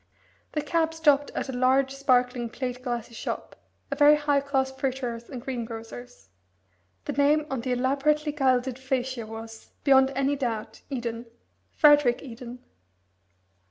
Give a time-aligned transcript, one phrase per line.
[0.53, 3.55] The cab stopped at a large, sparkling, plate glassy shop
[3.91, 6.29] a very high class fruiterer's and greengrocer's.
[7.05, 11.27] The name on the elaborately gilded facia was, beyond any doubt, Eden
[11.69, 12.63] Frederick Eden.